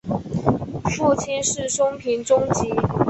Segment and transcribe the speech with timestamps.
[0.85, 2.73] 父亲是松平忠吉。